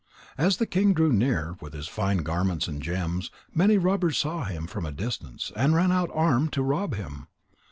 As 0.35 0.57
the 0.57 0.65
king 0.65 0.95
drew 0.95 1.13
near 1.13 1.57
with 1.61 1.73
his 1.73 1.87
fine 1.87 2.23
garments 2.23 2.67
and 2.67 2.79
his 2.83 2.85
gems, 2.87 3.29
many 3.53 3.77
robbers 3.77 4.17
saw 4.17 4.45
him 4.45 4.65
from 4.65 4.83
a 4.83 4.91
distance, 4.91 5.51
and 5.55 5.75
ran 5.75 5.91
out 5.91 6.09
armed 6.11 6.51
to 6.53 6.63
rob 6.63 6.95
him. 6.95 7.27